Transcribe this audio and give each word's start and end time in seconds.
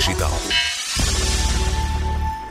Digital. 0.00 0.69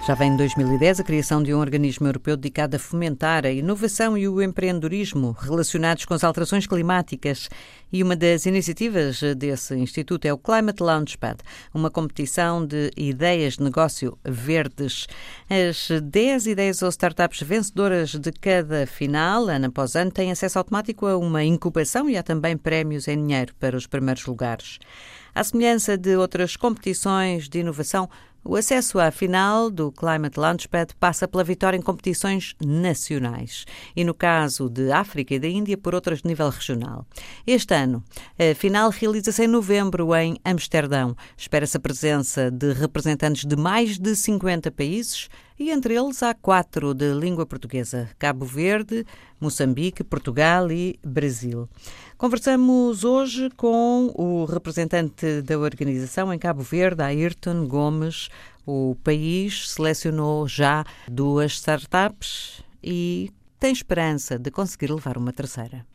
Já 0.10 0.16
vem 0.16 0.34
em 0.34 0.38
2010 0.38 1.02
a 1.02 1.04
criação 1.04 1.44
de 1.44 1.54
um 1.54 1.60
organismo 1.60 2.08
europeu 2.08 2.36
dedicado 2.36 2.76
a 2.76 2.80
fomentar 2.80 3.46
a 3.46 3.52
inovação 3.52 4.18
e 4.18 4.28
o 4.28 4.42
empreendedorismo 4.42 5.38
relacionados 5.40 6.04
com 6.04 6.16
as 6.16 6.24
alterações 6.24 6.66
climáticas. 6.66 7.48
E 7.94 8.02
uma 8.02 8.16
das 8.16 8.48
iniciativas 8.48 9.22
desse 9.38 9.76
instituto 9.76 10.26
é 10.26 10.34
o 10.34 10.38
Climate 10.40 10.82
Launchpad, 10.82 11.38
uma 11.72 11.92
competição 11.92 12.66
de 12.66 12.90
ideias 12.98 13.58
de 13.58 13.64
negócio 13.64 14.18
verdes. 14.24 15.06
As 15.48 15.90
10 16.02 16.48
ideias 16.48 16.82
ou 16.82 16.90
startups 16.90 17.44
vencedoras 17.44 18.16
de 18.16 18.32
cada 18.32 18.88
final, 18.88 19.48
ano 19.48 19.68
após 19.68 19.96
ano, 19.96 20.10
têm 20.10 20.32
acesso 20.32 20.58
automático 20.58 21.06
a 21.06 21.20
uma 21.20 21.44
incubação 21.44 22.10
e 22.10 22.18
há 22.18 22.24
também 22.24 22.58
prémios 22.58 23.08
em 23.08 23.16
dinheiro 23.16 23.54
para 23.60 23.78
os 23.78 23.86
primeiros 23.86 24.26
lugares. 24.26 24.80
À 25.36 25.44
semelhança 25.44 25.96
de 25.96 26.16
outras 26.18 26.58
competições 26.58 27.48
de 27.48 27.60
inovação, 27.60 28.10
o 28.44 28.56
acesso 28.56 29.00
à 29.00 29.12
final 29.12 29.70
do 29.70 29.92
Climate 29.92 30.40
Launchpad 30.40 30.96
passa 31.00 31.28
pela 31.28 31.44
vitória 31.44 31.78
em 31.78 31.82
competições 31.82 32.56
nacionais 32.64 33.66
e, 33.96 34.04
no 34.04 34.14
caso 34.14 34.70
de 34.70 34.92
África 34.92 35.36
e 35.36 35.40
da 35.40 35.48
Índia, 35.48 35.78
por 35.78 35.94
outras 35.94 36.22
de 36.22 36.28
nível 36.28 36.50
regional. 36.50 37.06
Este 37.46 37.74
ano, 37.74 38.04
a 38.38 38.56
final 38.56 38.90
realiza-se 38.90 39.44
em 39.44 39.48
novembro 39.48 40.16
em 40.16 40.38
Amsterdão. 40.44 41.16
Espera-se 41.38 41.78
a 41.78 41.80
presença 41.80 42.50
de 42.50 42.74
representantes 42.74 43.46
de 43.46 43.56
mais 43.56 43.98
de 43.98 44.16
50 44.16 44.72
países 44.72 45.30
e 45.60 45.72
entre 45.72 45.94
eles 45.96 46.24
há 46.24 46.34
quatro 46.34 46.94
de 46.94 47.14
língua 47.14 47.46
portuguesa: 47.46 48.10
Cabo 48.18 48.46
Verde, 48.46 49.06
Moçambique, 49.40 50.04
Portugal 50.04 50.72
e 50.72 50.98
Brasil. 51.04 51.68
Conversamos 52.18 53.04
hoje 53.04 53.50
com 53.58 54.12
o 54.16 54.46
representante 54.46 55.42
da 55.42 55.60
organização 55.60 56.34
em 56.34 56.40
Cabo 56.40 56.62
Verde, 56.62 57.04
Ayrton 57.04 57.68
Gomes. 57.68 58.30
O 58.66 58.96
país 59.04 59.70
selecionou 59.70 60.48
já 60.48 60.86
duas 61.08 61.54
startups 61.54 62.64
e 62.82 63.30
tem 63.60 63.74
esperança 63.74 64.40
de 64.40 64.50
conseguir 64.50 64.92
levar 64.92 65.18
uma 65.18 65.34
terceira. 65.34 65.86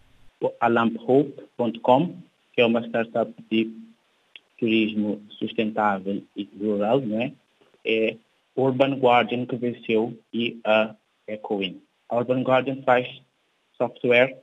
A 0.60 0.68
lamphope.com, 0.68 2.16
que 2.52 2.60
é 2.60 2.66
uma 2.66 2.86
startup 2.86 3.32
de 3.50 3.70
turismo 4.58 5.22
sustentável 5.38 6.22
e 6.36 6.48
rural, 6.60 7.00
não 7.00 7.20
é? 7.20 7.32
é 7.84 8.16
Urban 8.56 8.98
Guardian 8.98 9.46
que 9.46 9.56
venceu 9.56 10.16
e 10.32 10.60
a 10.64 10.94
Ecowin. 11.26 11.80
A 12.08 12.16
Urban 12.16 12.42
Guardian 12.42 12.82
faz 12.82 13.06
software 13.76 14.36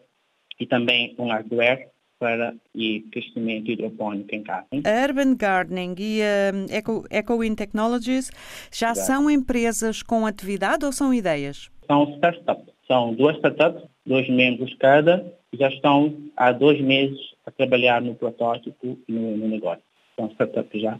e 0.59 0.65
também 0.65 1.15
um 1.17 1.29
hardware 1.29 1.89
para 2.19 2.53
e 2.75 3.01
crescimento 3.11 3.71
hidropónico 3.71 4.35
em 4.35 4.43
casa. 4.43 4.67
A 4.71 5.07
Urban 5.07 5.35
Gardening 5.35 5.95
e 5.97 6.21
a 6.21 6.55
um, 6.55 6.65
Eco, 6.69 7.03
EcoWin 7.09 7.55
Technologies 7.55 8.29
já 8.71 8.91
Exato. 8.91 9.07
são 9.07 9.29
empresas 9.29 10.03
com 10.03 10.25
atividade 10.27 10.85
ou 10.85 10.91
são 10.91 11.11
ideias? 11.11 11.71
São 11.87 12.03
startups. 12.15 12.71
São 12.87 13.13
duas 13.15 13.37
startups, 13.37 13.89
dois 14.05 14.29
membros 14.29 14.73
cada, 14.75 15.25
e 15.51 15.57
já 15.57 15.69
estão 15.69 16.15
há 16.37 16.51
dois 16.51 16.79
meses 16.79 17.19
a 17.45 17.51
trabalhar 17.51 18.01
no 18.01 18.13
protótipo 18.13 18.99
e 19.07 19.11
no, 19.11 19.37
no 19.37 19.47
negócio. 19.47 19.83
São 20.15 20.27
startups 20.27 20.79
já 20.79 20.99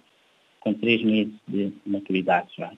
com 0.61 0.73
três 0.73 1.03
meses 1.03 1.33
de 1.47 1.71
maturidade 1.85 2.49
já. 2.57 2.71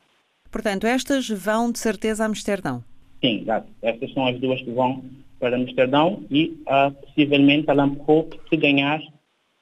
Portanto, 0.54 0.86
estas 0.86 1.28
vão 1.28 1.72
de 1.72 1.80
certeza 1.80 2.24
a 2.24 2.28
Amsterdão? 2.28 2.84
Sim, 3.20 3.42
exato. 3.42 3.68
Estas 3.82 4.14
são 4.14 4.28
as 4.28 4.40
duas 4.40 4.62
que 4.62 4.72
vão 4.72 5.04
para 5.40 5.58
Amsterdão 5.58 6.24
e 6.30 6.56
uh, 6.68 6.92
possivelmente 6.92 7.72
a 7.72 7.74
Lamp 7.74 8.00
Hope 8.08 8.40
se 8.48 8.56
ganhar 8.56 9.02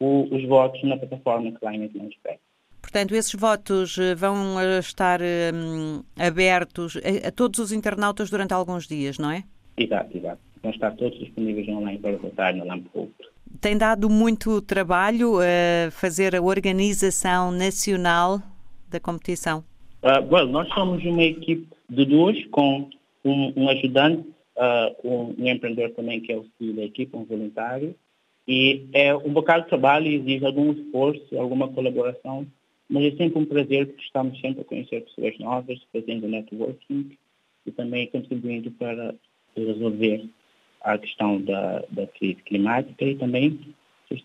o, 0.02 0.28
os 0.30 0.46
votos 0.46 0.84
na 0.84 0.98
plataforma 0.98 1.50
Climate 1.54 1.98
Launchpad. 1.98 2.38
Portanto, 2.82 3.16
esses 3.16 3.34
votos 3.34 3.98
eh, 3.98 4.16
vão 4.16 4.60
eh, 4.60 4.80
estar 4.80 5.22
um, 5.22 6.04
abertos 6.20 6.98
a, 6.98 7.28
a, 7.30 7.32
todos 7.32 7.60
os 7.60 7.72
internautas 7.72 8.30
durante 8.30 8.54
alguns 8.54 8.86
dias, 8.88 9.18
não 9.18 9.32
é? 9.32 9.44
Exato, 9.78 10.18
exato. 10.18 10.42
Vão 10.62 10.72
estar 10.72 10.92
todos 10.96 11.18
disponíveis 11.20 11.70
online 11.70 12.00
para 12.00 12.18
votar 12.18 12.54
na 12.54 12.66
Lamp 12.66 12.88
Hope. 12.94 13.14
Tem 13.62 13.78
dado 13.78 14.10
muito 14.10 14.62
trabalho 14.62 15.38
a 15.40 15.92
fazer 15.92 16.36
a 16.36 16.42
organização 16.42 17.52
nacional 17.52 18.42
da 18.90 19.00
competição? 19.00 19.64
Uh, 20.04 20.26
well, 20.32 20.48
nós 20.48 20.68
somos 20.70 21.04
uma 21.06 21.24
equipe 21.24 21.68
de 21.90 22.06
duas, 22.06 22.44
com 22.46 22.90
um, 23.24 23.54
um 23.56 23.70
ajudante, 23.70 24.28
uh, 24.58 25.08
um, 25.08 25.36
um, 25.38 25.48
empreendedor 25.48 25.92
também 25.92 26.20
que 26.20 26.32
é 26.32 26.38
o 26.38 26.46
CEO 26.58 26.74
da 26.74 26.84
equipe, 26.84 27.16
um 27.16 27.24
voluntário. 27.24 27.96
E 28.48 28.88
é 28.94 29.16
um 29.16 29.32
bocado 29.32 29.64
de 29.64 29.70
trabalho, 29.70 30.08
exige 30.08 30.44
algum 30.44 30.72
esforço, 30.72 31.38
alguma 31.38 31.68
colaboração, 31.68 32.48
mas 32.90 33.14
é 33.14 33.16
sempre 33.16 33.40
um 33.40 33.46
prazer 33.46 33.88
porque 33.88 34.02
estamos 34.04 34.40
sempre 34.42 34.62
a 34.62 34.66
conhecer 34.66 35.06
pessoas 35.06 35.38
novas, 35.38 35.80
fazendo 35.94 36.28
networking 36.28 37.16
e 37.66 37.72
também 37.72 38.08
contribuindo 38.08 38.72
para 38.72 39.14
resolver 39.56 40.26
a 40.82 40.98
questão 40.98 41.40
da, 41.40 41.84
da 41.92 42.08
crise 42.08 42.42
climática 42.44 43.06
e 43.06 43.16
também 43.16 43.60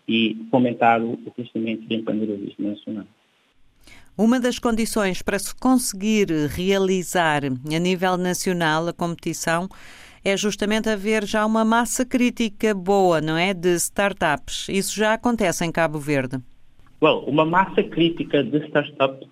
e 0.07 0.35
fomentar 0.51 1.01
o 1.01 1.17
crescimento 1.31 1.83
do 1.83 1.93
empreendedorismo 1.93 2.69
nacional. 2.69 3.05
Uma 4.17 4.39
das 4.39 4.57
condições 4.57 5.21
para 5.21 5.37
se 5.37 5.53
conseguir 5.55 6.27
realizar 6.49 7.43
a 7.45 7.79
nível 7.79 8.17
nacional 8.17 8.87
a 8.87 8.93
competição 8.93 9.69
é 10.25 10.35
justamente 10.35 10.89
haver 10.89 11.23
já 11.23 11.45
uma 11.45 11.63
massa 11.63 12.03
crítica 12.03 12.73
boa, 12.73 13.21
não 13.21 13.37
é? 13.37 13.53
De 13.53 13.75
startups. 13.75 14.69
Isso 14.69 14.97
já 14.97 15.13
acontece 15.13 15.63
em 15.63 15.71
Cabo 15.71 15.99
Verde? 15.99 16.41
Well, 16.99 17.19
uma 17.27 17.45
massa 17.45 17.83
crítica 17.83 18.43
de 18.43 18.57
startups 18.65 19.29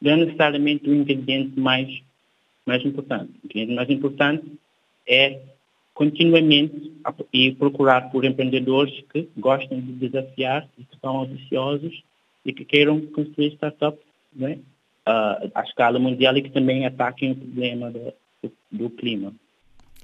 não 0.00 0.12
é 0.12 0.16
necessariamente 0.18 0.88
o 0.88 0.94
ingrediente 0.94 1.58
mais, 1.58 1.88
mais 2.64 2.84
importante. 2.84 3.32
O 3.42 3.46
ingrediente 3.46 3.74
mais 3.74 3.90
importante 3.90 4.44
é 5.08 5.40
continuamente 5.94 6.92
e 7.32 7.50
procurar 7.56 8.08
por 8.12 8.24
empreendedores 8.24 9.02
que 9.12 9.28
gostem 9.36 9.80
de 9.80 10.08
desafiar 10.08 10.68
e 10.78 10.84
que 10.84 10.96
são 11.00 11.22
ambiciosos 11.22 12.04
e 12.44 12.52
que 12.52 12.64
queiram 12.64 13.00
construir 13.06 13.54
startups 13.54 14.07
né, 14.38 14.58
uh, 15.06 15.50
à 15.54 15.62
escala 15.62 15.98
mundial 15.98 16.36
e 16.36 16.42
que 16.42 16.50
também 16.50 16.86
ataquem 16.86 17.32
o 17.32 17.36
problema 17.36 17.90
do, 17.90 18.12
do, 18.42 18.52
do 18.70 18.90
clima. 18.90 19.32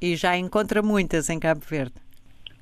E 0.02 0.16
já 0.16 0.36
encontra 0.36 0.82
muitas 0.82 1.30
em 1.30 1.38
Cabo 1.38 1.62
Verde? 1.66 1.94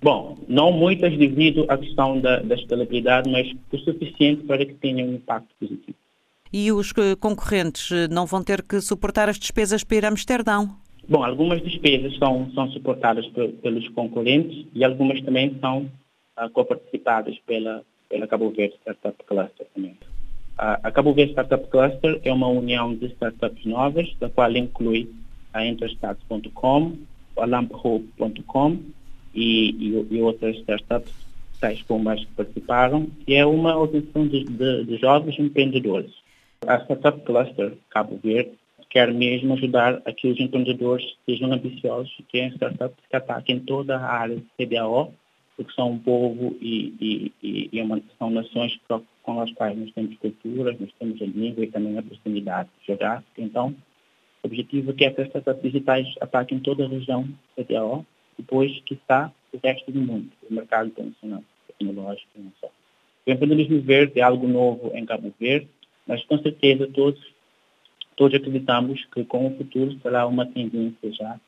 Bom, 0.03 0.37
não 0.49 0.72
muitas 0.72 1.16
devido 1.16 1.65
à 1.69 1.78
questão 1.78 2.21
da, 2.21 2.41
da 2.41 2.56
escalabilidade, 2.56 3.31
mas 3.31 3.53
o 3.72 3.78
suficiente 3.78 4.43
para 4.43 4.66
que 4.66 4.75
tenham 4.75 5.09
um 5.09 5.15
impacto 5.15 5.49
positivo. 5.59 5.97
E 6.53 6.71
os 6.71 6.93
concorrentes 7.19 7.89
não 8.10 8.27
vão 8.27 8.43
ter 8.43 8.62
que 8.62 8.81
suportar 8.81 9.28
as 9.28 9.39
despesas 9.39 9.83
para 9.83 9.97
ir 9.97 10.04
a 10.04 10.09
Amsterdão? 10.09 10.77
Bom, 11.09 11.25
algumas 11.25 11.62
despesas 11.62 12.16
são, 12.19 12.50
são 12.53 12.71
suportadas 12.71 13.27
pelos 13.62 13.89
concorrentes 13.89 14.66
e 14.75 14.84
algumas 14.84 15.21
também 15.22 15.56
são 15.60 15.91
uh, 16.39 16.50
coparticipadas 16.50 17.39
pela, 17.47 17.83
pela 18.09 18.27
Cabo 18.27 18.50
Verde 18.50 18.75
Startup 18.83 19.16
Cluster 19.25 19.66
também. 19.75 19.97
A 20.64 20.92
Cabo 20.92 21.12
Verde 21.12 21.32
Startup 21.32 21.66
Cluster 21.68 22.20
é 22.22 22.32
uma 22.32 22.46
união 22.46 22.94
de 22.94 23.06
startups 23.06 23.64
novas, 23.64 24.14
da 24.20 24.30
qual 24.30 24.52
inclui 24.52 25.10
a 25.52 25.66
Interstats.com, 25.66 26.98
a 27.36 27.44
LampHope.com 27.44 28.78
e, 29.34 29.70
e, 29.70 30.06
e, 30.08 30.22
outras 30.22 30.56
startups, 30.58 31.12
tais 31.60 31.82
como 31.82 32.08
as 32.10 32.20
que 32.20 32.30
participaram, 32.36 33.08
e 33.26 33.34
é 33.34 33.44
uma 33.44 33.76
organização 33.76 34.24
de, 34.28 34.44
de, 34.44 34.84
de 34.84 34.96
jovens 34.98 35.36
empreendedores. 35.36 36.12
A 36.64 36.76
Startup 36.76 37.20
Cluster 37.22 37.72
Cabo 37.90 38.20
Verde 38.22 38.52
quer 38.88 39.12
mesmo 39.12 39.54
ajudar 39.54 40.00
a 40.04 40.12
que 40.12 40.28
os 40.28 40.38
empreendedores 40.38 41.04
sejam 41.26 41.52
ambiciosos 41.52 42.14
e 42.20 42.22
tenham 42.30 42.50
startups 42.50 43.04
que 43.10 43.16
ataquem 43.16 43.58
toda 43.58 43.96
a 43.96 44.12
área 44.12 44.36
de 44.36 44.46
CDAO, 44.56 45.12
porque 45.57 45.72
são 45.75 45.93
um 45.93 45.99
povo 45.99 46.57
e, 46.60 47.33
e, 47.43 47.69
e 47.72 47.81
uma, 47.81 48.01
são 48.19 48.31
nações 48.31 48.78
com 49.22 49.41
as 49.41 49.53
quais 49.53 49.78
nós 49.78 49.93
temos 49.93 50.16
culturas, 50.19 50.78
nós 50.81 50.91
temos 50.99 51.21
a 51.21 51.27
língua 51.27 51.65
e 51.65 51.71
também 51.71 51.99
a 51.99 52.03
proximidade 52.03 52.69
geográfica. 52.87 53.41
Então, 53.41 53.75
o 54.43 54.47
objetivo 54.47 54.91
é 54.91 54.95
que 54.95 55.04
essas 55.04 55.27
startups 55.28 55.63
digitais 55.63 56.09
ataquem 56.21 56.59
toda 56.59 56.84
a 56.84 56.89
região 56.89 57.28
CDAO, 57.54 58.04
depois 58.37 58.81
que 58.81 58.95
está 58.95 59.33
o 59.53 59.59
resto 59.63 59.93
do 59.93 60.01
mundo, 60.01 60.31
o 60.51 60.54
mercado 60.54 60.89
internacional, 60.89 61.45
tecnológico 61.69 62.31
e 62.37 62.41
não 62.41 62.53
só. 62.60 62.69
O 63.27 63.31
empreendedorismo 63.31 63.81
verde 63.83 64.19
é 64.19 64.22
algo 64.22 64.49
novo 64.49 64.91
em 64.95 65.04
Cabo 65.04 65.33
Verde, 65.39 65.69
mas 66.07 66.25
com 66.25 66.39
certeza 66.39 66.89
todos, 66.89 67.22
todos 68.16 68.37
acreditamos 68.37 69.04
que 69.07 69.25
com 69.25 69.47
o 69.47 69.57
futuro 69.57 69.97
será 70.03 70.27
uma 70.27 70.47
tendência 70.47 71.13
já 71.13 71.39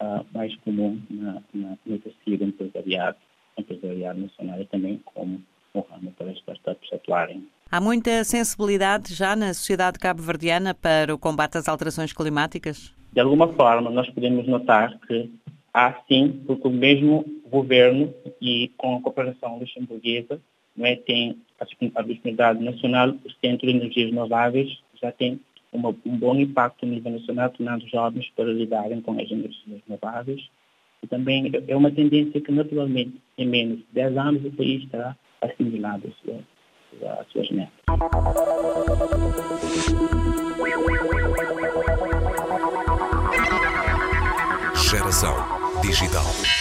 uh, 0.00 0.24
mais 0.32 0.54
comum 0.56 0.98
na, 1.10 1.42
na, 1.52 1.76
no 1.84 1.98
tecido 1.98 2.44
empresariado, 2.44 3.18
empresariado 3.60 4.20
nacional 4.20 4.60
e 4.60 4.64
também 4.66 5.00
como 5.04 5.40
um 5.74 5.80
ramo 5.80 6.12
para 6.12 6.30
as 6.30 6.36
startups 6.38 6.92
atuarem. 6.92 7.46
Há 7.70 7.80
muita 7.80 8.24
sensibilidade 8.24 9.14
já 9.14 9.36
na 9.36 9.52
sociedade 9.52 9.98
cabo-verdiana 9.98 10.74
para 10.74 11.14
o 11.14 11.18
combate 11.18 11.58
às 11.58 11.68
alterações 11.68 12.12
climáticas? 12.12 12.94
De 13.12 13.20
alguma 13.20 13.48
forma, 13.48 13.90
nós 13.90 14.08
podemos 14.10 14.46
notar 14.46 14.98
que 15.06 15.30
há 15.72 15.94
sim, 16.08 16.42
porque 16.46 16.66
o 16.66 16.70
mesmo 16.70 17.24
governo 17.50 18.12
e 18.40 18.70
com 18.76 18.96
a 18.96 19.00
cooperação 19.00 19.58
luxemburguesa 19.58 20.40
não 20.76 20.86
é, 20.86 20.94
tem 20.96 21.36
a 21.60 21.64
disponibilidade 21.64 22.62
nacional, 22.62 23.10
o 23.10 23.30
Centro 23.44 23.66
de 23.66 23.76
Energias 23.76 24.10
Renováveis 24.10 24.78
já 25.00 25.10
tem 25.10 25.40
uma, 25.72 25.90
um 26.06 26.16
bom 26.16 26.34
impacto 26.36 26.86
no 26.86 26.92
nível 26.92 27.12
nacional, 27.12 27.50
tornando 27.50 27.88
jovens 27.88 28.30
para 28.34 28.44
lidarem 28.44 29.00
com 29.00 29.12
as 29.12 29.30
energias 29.30 29.82
renováveis. 29.86 30.48
Também 31.08 31.50
é 31.66 31.76
uma 31.76 31.90
tendência 31.90 32.40
que, 32.40 32.52
naturalmente, 32.52 33.14
em 33.38 33.46
menos 33.46 33.78
de 33.78 33.86
10 33.92 34.16
anos, 34.18 34.44
o 34.44 34.50
país 34.52 34.82
estará 34.82 35.16
assimilado 35.40 36.12
às 37.20 37.28
suas 37.32 37.50
metas. 37.50 37.72
Geração 44.90 45.34
Digital. 45.82 46.57